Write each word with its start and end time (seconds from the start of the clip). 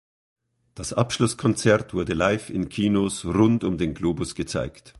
Das 0.73 0.93
Abschlusskonzert 0.93 1.93
wurde 1.93 2.15
live 2.15 2.49
in 2.49 2.69
Kinos 2.69 3.23
rund 3.23 3.63
um 3.63 3.77
den 3.77 3.93
Globus 3.93 4.33
gezeigt. 4.33 4.89